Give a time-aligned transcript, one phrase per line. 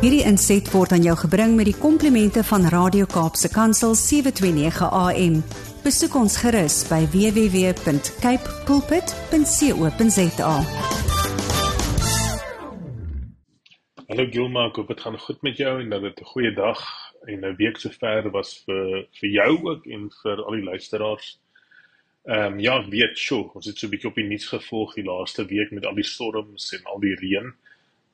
[0.00, 5.34] Hierdie inset word aan jou gebring met die komplimente van Radio Kaapse Kansel 729 AM.
[5.84, 10.54] Besoek ons gerus by www.cape pulpit.co.za.
[14.08, 16.80] Hallo Gilma, ek hoop dit gaan goed met jou en dat dit 'n goeie dag
[17.28, 21.40] en 'n week sover was vir vir jou ook en vir al die luisteraars.
[22.24, 24.94] Ehm um, ja, ek weet, sjoe, ons het so 'n bietjie op die nuus gevolg
[24.94, 27.52] die laaste week met al die storms en al die reën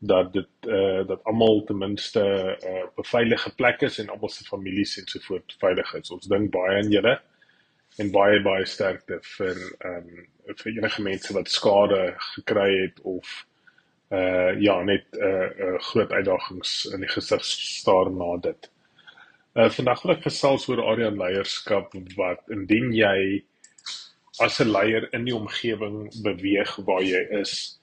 [0.07, 2.23] dat dit eh uh, dat almal ten minste
[2.71, 6.11] uh, beveilige plek is en almal se families en so voort veilig is.
[6.11, 7.21] Ons dink baie aan julle
[7.99, 12.01] en baie baie sterkte vir ehm um, vir enige mense wat skade
[12.35, 13.47] gekry het of
[14.11, 18.71] eh uh, ja, net uh, uh, groot uitdagings in die gesig staar na dit.
[19.55, 23.43] Uh vandag wil ek gesels oor area leierskap wat indien jy
[24.39, 27.81] as 'n leier in die omgewing beweeg waar jy is,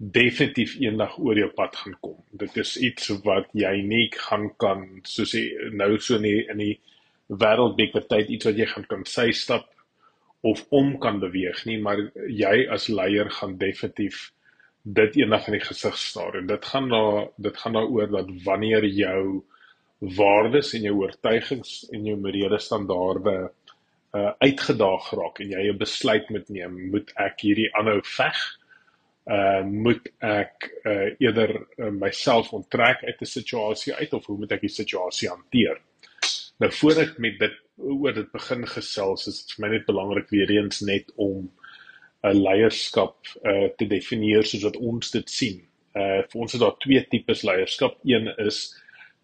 [0.00, 2.16] definitief eendag oor jou pad gaan kom.
[2.32, 6.62] Dit is iets wat jy nie gaan kan soos jy nou so in die, in
[6.62, 6.74] die
[7.28, 9.68] wêreldbeker tyd iets wat jy gaan kan sy stap
[10.40, 12.00] of om kan beweeg nie, maar
[12.32, 14.30] jy as leier gaan definitief
[14.88, 18.86] dit eendag in die gesig staar en dit gaan daar dit gaan daaroor dat wanneer
[18.88, 19.42] jou
[20.16, 23.34] waardes en jou oortuigings en jou morele standaarde
[24.16, 28.40] uh, uitgedaag raak en jy 'n besluit moet neem, moet ek hierdie aanhou veg
[29.30, 34.52] uh moet ek uh eerder uh, myself onttrek uit 'n situasie uit of hoe moet
[34.52, 35.78] ek die situasie hanteer?
[36.58, 40.28] Nou voor ek met dit oor dit begin gesels, is dit vir my net belangrik
[40.34, 41.50] weer eens net om
[42.24, 45.62] 'n leierskap uh te definieer soos wat ons dit sien.
[45.94, 47.98] Uh vir ons is daar twee tipes leierskap.
[48.04, 48.74] Een is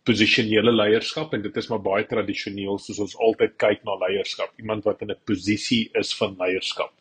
[0.06, 4.52] posisionele leierskap en dit is maar baie tradisioneel soos ons altyd kyk na leierskap.
[4.58, 6.94] Iemand wat in 'n posisie is van leierskap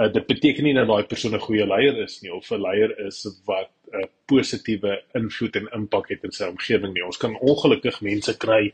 [0.00, 2.92] uh, dit beteken nie dat daai persoon 'n goeie leier is nie of 'n leier
[3.06, 7.04] is wat 'n uh, positiewe invloed en impak het in sy omgewing nie.
[7.04, 8.72] Ons kan ongelukkig mense kry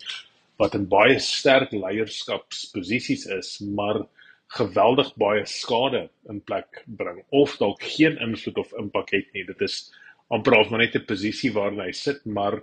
[0.58, 4.06] wat in baie sterk leierskapsposisies is, maar
[4.58, 9.44] geweldig baie skade in plek bring of dalk geen invloed of impak het nie.
[9.44, 9.92] Dit is
[10.30, 12.62] amper of maar net 'n posisie waarin hy sit, maar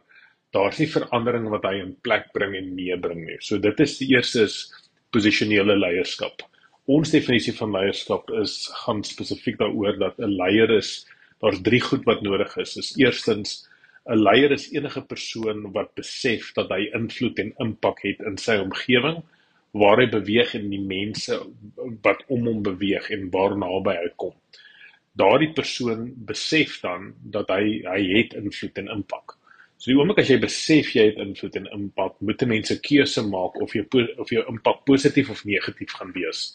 [0.53, 3.38] daar's nie verandering wat hy in plek bring en meebring nie.
[3.41, 4.71] So dit is die eerste is
[5.11, 6.52] posisionele leierskap
[6.85, 11.05] ons definisie van leierskap is gaan spesifiek daaroor dat 'n leier is
[11.39, 12.77] daar's drie goed wat nodig is.
[12.77, 13.67] Is eerstens
[14.05, 18.57] 'n leier is enige persoon wat besef dat hy invloed en impak het in sy
[18.57, 19.23] omgewing
[19.71, 21.39] waar hy beweeg en die mense
[22.01, 24.33] wat om hom beweeg en waar naby hy kom.
[25.15, 29.38] Daardie persoon besef dan dat hy hy het invloed en impak.
[29.77, 33.57] So die oomblik as jy besef jy het invloed en impak, moet mense keuse maak
[33.61, 33.83] of jy
[34.17, 36.53] of jou impak positief of negatief gaan wees.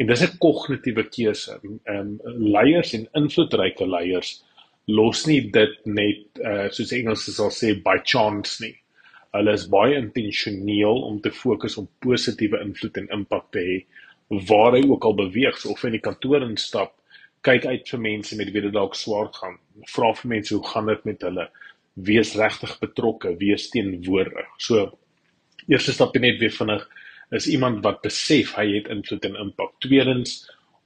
[0.00, 1.58] En dis 'n kognitiewe keuse.
[1.84, 2.18] Ehm um,
[2.54, 4.42] leiers en invloedryke leiers
[4.86, 8.74] los nie dit net uh soos Engels sal sê by chance nie.
[9.32, 13.76] Hulle is baie intentioneel om te fokus op positiewe invloed en impak te hê
[14.48, 16.94] waar hy ook al beweeg, so of in die kantoor instap,
[17.44, 19.58] kyk uit vir mense met wie dit dalk swaar gaan.
[19.92, 21.46] Vra vir mense hoe gaan dit met hulle?
[22.08, 24.48] Wees regtig betrokke, wees teenwoordig.
[24.58, 24.86] So
[25.68, 26.88] eerste stap net weer vinnig
[27.32, 29.72] is iemand wat besef hy het invloed en impak.
[29.84, 30.42] Tweedens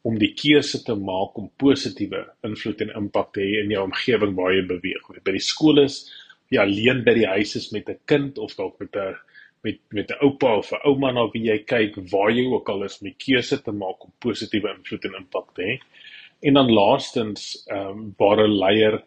[0.07, 4.37] om die keuse te maak om positiewe invloed en impak te hê in jou omgewing
[4.39, 5.09] waar jy beweeg.
[5.11, 6.05] Of by die skool is,
[6.55, 9.17] jy alleen by die huis is met 'n kind of dalk met 'n
[9.65, 12.85] met met 'n oupa of 'n ouma na wie jy kyk, waar jy ook al
[12.85, 15.79] is, om die keuse te maak om positiewe invloed en impak te hê.
[16.43, 19.03] En dan laastens, ehm um, waar 'n leier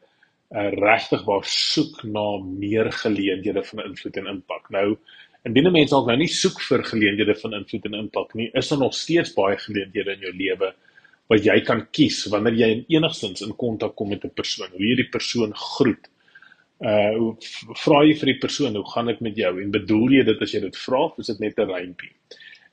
[0.52, 4.70] uh, regtig waar soek na meer geleenthede van invloed en impak.
[4.70, 4.98] Nou
[5.48, 8.70] Indien 'n mens dalk nou nie soek vir geleenthede van invloed en impak nie, is
[8.70, 10.74] daar nog steeds baie geleenthede in jou lewe
[11.30, 14.96] wat jy kan kies wanneer jy enigstens in kontak kom met 'n persoon, hoe jy
[14.96, 16.10] die persoon groet.
[16.82, 17.36] Uh
[17.84, 20.54] vra jy vir die persoon, hoe gaan dit met jou en bedoel jy dit as
[20.54, 22.14] jy dit vra is dit net 'n rympie?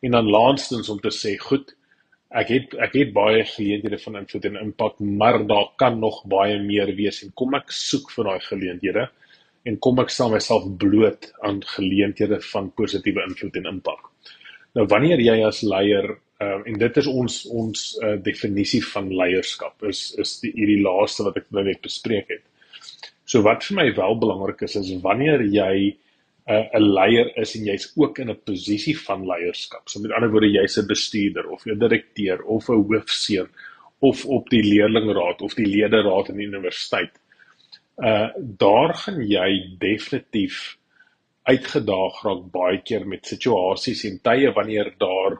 [0.03, 1.75] En dan laastens om te sê, goed,
[2.31, 6.59] ek het ek het baie geleenthede van invloed en impak, maar daar kan nog baie
[6.59, 9.09] meer wees en kom ek soek vir daai geleenthede
[9.67, 14.11] en kom ek stel myself bloot aan geleenthede van positiewe invloed en impak.
[14.79, 19.87] Nou wanneer jy as leier uh, en dit is ons ons uh, definisie van leierskap
[19.91, 22.45] is is die hierdie laaste wat ek nou net bespreek het.
[23.27, 25.75] So wat vir my wel belangrik is is wanneer jy
[26.47, 29.89] uh, 'n uh, leier is en jy's ook in 'n posisie van leierskap.
[29.89, 33.49] So met ander woorde jy's 'n bestuurder of 'n direkteur of 'n hoofseun
[34.01, 37.17] of op die leerlingraad of die lederaad in die universiteit
[37.97, 40.77] uh daar gaan jy definitief
[41.49, 45.39] uitgedaag raak baie keer met situasies en tye wanneer daar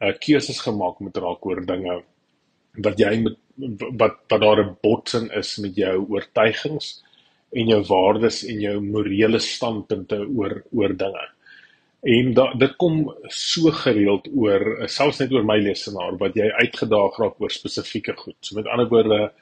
[0.00, 2.02] uh keuses gemaak moet raak oor dinge
[2.84, 3.38] wat jy met
[4.00, 7.02] wat wat daar 'n botsing is met jou oortuigings
[7.52, 11.28] en jou waardes en jou morele standpunte oor oor dinge.
[12.04, 17.16] En da, dit kom so gereeld oor selfs net oor my lesenaar wat jy uitgedaag
[17.18, 18.36] raak oor spesifieke goed.
[18.40, 19.32] So met ander woorde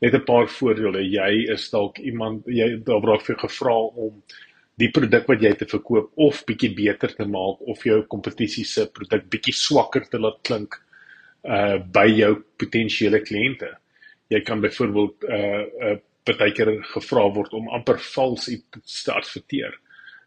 [0.00, 1.02] net 'n paar voorbeelde.
[1.10, 4.22] Jy is dalk iemand jy daar word vir gevra om
[4.76, 8.86] die produk wat jy te verkoop of bietjie beter te maak of jou kompetisie se
[8.92, 10.76] produk bietjie swakker te laat klink
[11.44, 13.70] uh by jou potensiële kliënte.
[14.28, 15.96] Jy kan byvoorbeeld uh uh
[16.26, 19.76] partykeer gevra word om amper vals iets te adverteer.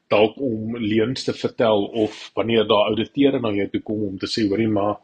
[0.09, 4.29] Dalk om leuns te vertel of wanneer daar ouditeure na jou toe kom om te
[4.31, 4.95] sê hoorie maar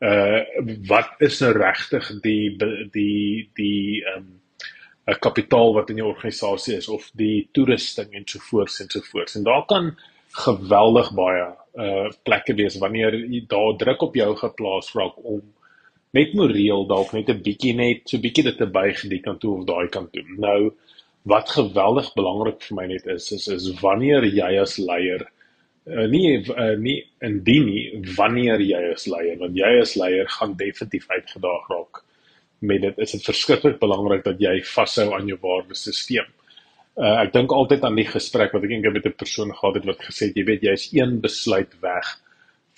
[0.00, 0.40] uh
[0.88, 2.56] wat is nou regtig die
[2.92, 4.34] die die ehm um,
[5.06, 9.00] 'n kapitaal wat in jou organisasie is of die toerusting en so voort en so
[9.00, 9.34] voort.
[9.34, 9.94] En daar kan
[10.30, 13.14] geweldig baie uh plekke wees wanneer
[13.48, 15.42] daar druk op jou geplaas raak om
[16.10, 19.58] net moreel dalk net 'n bietjie net so bietjie dit te buig die kant toe
[19.58, 20.24] of daai kant toe.
[20.38, 20.72] Nou
[21.22, 25.26] wat geweldig belangrik vir my net is is is wanneer jy as leier
[25.86, 30.56] uh, nie uh, nie indien nie wanneer jy as leier want jy as leier gaan
[30.58, 32.02] definitief uitgedaag raak
[32.66, 36.28] met dit is dit verskriklik belangrik dat jy vashou aan jou waardesisteem.
[36.96, 39.88] Uh, ek dink altyd aan die gesprek wat ek eendag met 'n persoon gehad het
[39.90, 42.14] wat gesê het jy weet jy's een besluit weg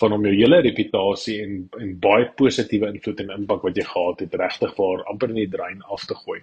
[0.00, 4.20] van om jou hele reputasie en en baie positiewe invloed en impak wat jy gehad
[4.20, 6.40] het regtig vir amper in die drein af te gooi.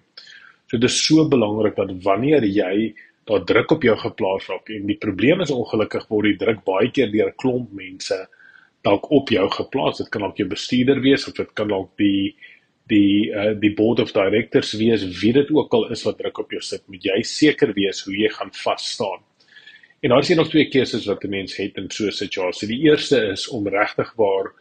[0.67, 2.93] So dit is so belangrik dat wanneer jy
[3.25, 6.91] daar druk op jou geplaas raak en die probleem is ongelukkig word die druk baie
[6.91, 8.27] keer deur 'n klomp mense
[8.85, 9.97] dalk op jou geplaas.
[9.97, 12.35] Dit kan dalk jou bestuurder wees of dit kan dalk die
[12.87, 16.51] die uh, die board of directors wees wie dit ook al is wat druk op
[16.51, 16.83] jou sit.
[16.87, 19.23] Moet jy seker wees hoe jy gaan vas staan.
[20.01, 22.67] En daar is hier nog twee keuses wat 'n mens het in so 'n situasie.
[22.67, 24.53] Die eerste is om regtig waar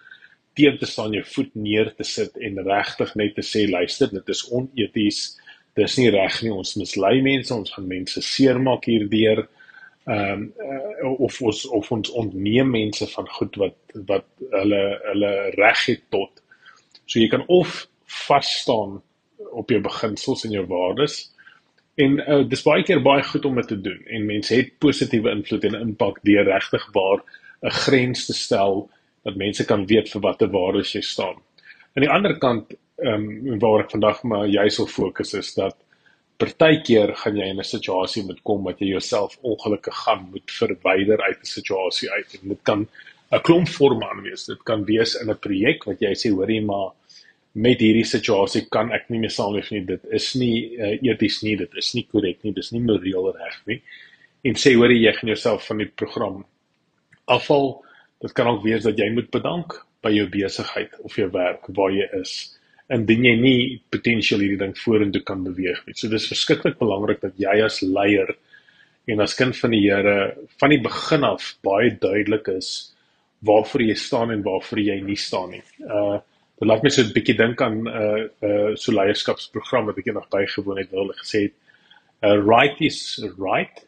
[0.55, 4.29] teen te staan, jou voet neer te sit en regtig net te sê luister, dit
[4.29, 5.39] is oneties.
[5.75, 6.53] Dis nie reg nie.
[6.53, 9.47] Ons mislei mense, ons gaan mense seermaak hierdeur.
[10.05, 15.87] Ehm um, of ons of ons ontneem mense van goed wat wat hulle hulle reg
[15.87, 16.43] het tot.
[17.07, 17.87] So jy kan of
[18.27, 19.01] vas staan
[19.51, 21.35] op jou beginsels en jou waardes
[21.95, 25.31] En uh, dis baie keer baie goed om dit te doen en mense het positiewe
[25.31, 27.23] invloed en impak deur regtig waar
[27.63, 28.89] 'n grens te stel
[29.23, 31.39] dat mense kan weet vir watter waardes jy staan.
[31.95, 32.75] Aan die ander kant,
[33.05, 35.77] ehm um, waar ek vandag maar jy sal fokus is dat
[36.43, 41.23] partykeer gaan jy in 'n situasie moet kom wat jy jouself ongelukkig gaan moet verwyder
[41.23, 42.89] uit 'n situasie uit en dit kan
[43.33, 44.47] 'n klomp vorme aan wees.
[44.47, 46.93] Dit kan wees in 'n projek wat jy sê hoorie maar
[47.53, 49.85] met hierdie situasie kan ek nie meer saamleef nie.
[49.85, 53.61] Dit is nie uh, eties nie, dit is nie korrek nie, dis nie moreel reg
[53.67, 53.81] nie.
[54.45, 56.45] En sê hoor jy gaan jouself van die program
[57.27, 57.85] afval.
[58.21, 61.91] Dit kan ook wees dat jy moet bedank by jou besigheid of jou werk waar
[61.91, 62.54] jy is
[62.93, 63.61] indien jy nie
[63.91, 65.95] potensieel hierdie ding vorentoe kan beweeg nie.
[65.97, 68.35] So dis verskriklik belangrik dat jy as leier
[69.09, 72.95] en as kind van die Here van die begin af baie duidelik is
[73.45, 75.65] waarvoor jy staan en waarvoor jy nie staan nie.
[75.89, 76.21] Uh
[76.61, 80.07] Dit laat my so 'n bietjie dink aan 'n uh, uh, so leierskapsprogram wat ek
[80.07, 81.55] eendag bygewoon het waar hulle gesê het
[82.23, 83.83] uh, right is right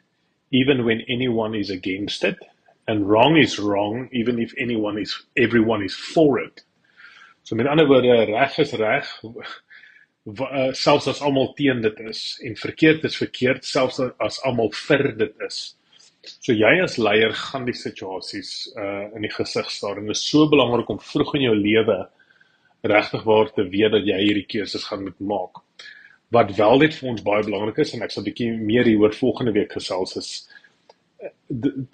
[0.50, 2.42] even when anyone is against it
[2.86, 6.65] and wrong is wrong even if anyone is everyone is for it.
[7.46, 12.56] So met ander woorde reg is reg uh, selfs as almal teen dit is en
[12.58, 15.60] verkeerd is verkeerd selfs as almal vir dit is.
[16.26, 20.24] So jy as leier gaan die situasies uh in die gesig staar en dit is
[20.26, 22.00] so belangrik om vroeg in jou lewe
[22.82, 25.62] regtig waar te weet dat jy hierdie keuses gaan moet maak.
[26.34, 29.14] Wat wel net vir ons baie belangrik is en ek sal 'n bietjie meer hieroor
[29.14, 30.32] volgende week gesels is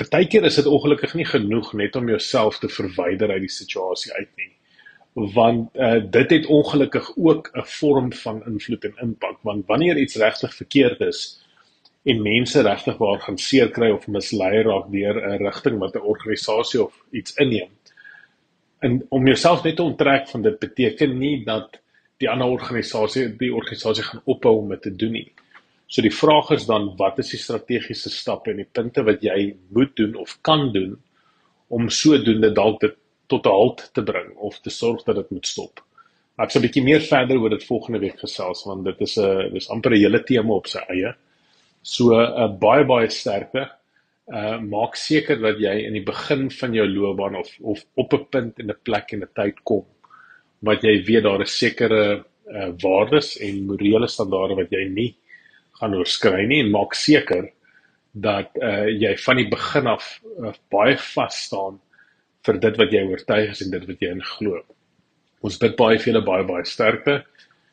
[0.01, 4.33] partykeer is dit ongelukkig nie genoeg net om jouself te verwyder uit die situasie uit
[4.41, 4.53] nie.
[5.13, 10.17] Want uh, dit het ongelukkig ook 'n vorm van invloed en impak want wanneer iets
[10.17, 11.41] regtig verkeerd is
[12.05, 16.09] en mense regtig waar gaan seer kry of mislei raak deur 'n rigting wat 'n
[16.15, 17.71] organisasie of iets inneem
[18.83, 21.79] en om jouself net te onttrek van dit beteken nie dat
[22.23, 25.29] die ander organisasie die organisasie gaan ophou om dit te doen nie.
[25.87, 29.53] So die vraag is dan wat is die strategiese stappe en die punte wat jy
[29.75, 30.97] moet doen of kan doen
[31.73, 32.97] om sodoende dalk dit
[33.33, 35.81] tot 'n halt te bring of te sorg dat dit moet stop.
[36.39, 39.53] Ek sal 'n bietjie meer verder oor dit volgende week gesels want dit is 'n
[39.53, 41.15] dis amper 'n hele tema op sy eie.
[41.83, 43.71] So 'n uh, baie baie sterker
[44.31, 48.27] uh maak seker dat jy in die begin van jou loopbaan of of op 'n
[48.31, 49.85] punt en 'n plek en 'n tyd kom
[50.61, 55.17] wat jy weet daar is sekere uh waardes en morele standaarde wat jy nie
[55.81, 57.51] gaan oorskry nie en maak seker
[58.13, 61.81] dat uh jy van die begin af uh, baie vas staan
[62.47, 64.63] vir dit wat jy oortuig is en dit wat jy in glo.
[65.43, 67.23] Ons bid baie vir julle baie baie sterkte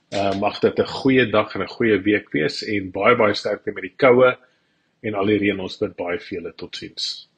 [0.10, 3.72] Uh mag dit 'n goeie dag en 'n goeie week wees en baie baie sterkte
[3.72, 4.38] met die koue
[5.02, 7.30] en al die reën ons bid baie vir julle totsiens.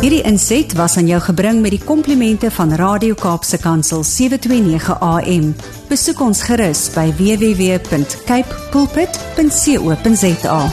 [0.00, 5.54] Hierdie inset was aan jou gebring met die komplimente van Radio Kaapse Kansel 729 AM.
[5.88, 10.64] Besoek ons gerus by www.cape pulpit.co.za.